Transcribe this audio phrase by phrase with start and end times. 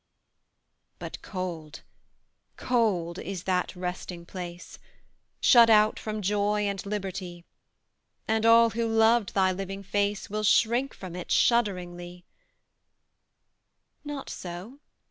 [0.97, 1.83] But cold
[2.57, 4.79] cold is that resting place,
[5.39, 7.45] Shut out from joy and liberty,
[8.27, 12.25] And all who loved thy living face Will shrink from it shudderingly,
[14.03, 14.79] "Not so.